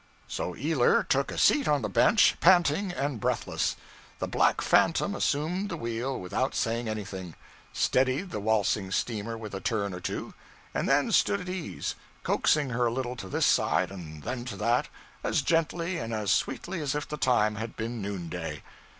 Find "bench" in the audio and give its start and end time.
1.87-2.35